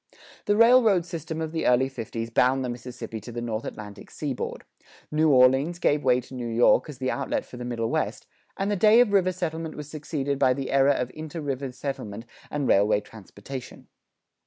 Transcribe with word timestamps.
The 0.45 0.57
railroad 0.57 1.05
system 1.05 1.41
of 1.41 1.51
the 1.51 1.67
early 1.67 1.87
fifties 1.87 2.31
bound 2.31 2.65
the 2.65 2.69
Mississippi 2.69 3.19
to 3.21 3.31
the 3.31 3.39
North 3.39 3.65
Atlantic 3.65 4.09
seaboard; 4.09 4.63
New 5.11 5.29
Orleans 5.29 5.77
gave 5.77 6.03
way 6.03 6.19
to 6.21 6.33
New 6.33 6.47
York 6.47 6.89
as 6.89 6.97
the 6.97 7.11
outlet 7.11 7.45
for 7.45 7.57
the 7.57 7.65
Middle 7.65 7.91
West, 7.91 8.25
and 8.57 8.71
the 8.71 8.75
day 8.75 8.99
of 8.99 9.13
river 9.13 9.31
settlement 9.31 9.75
was 9.75 9.91
succeeded 9.91 10.39
by 10.39 10.55
the 10.55 10.71
era 10.71 10.93
of 10.93 11.11
inter 11.13 11.39
river 11.41 11.71
settlement 11.71 12.25
and 12.49 12.67
railway 12.67 12.99
transportation. 12.99 13.89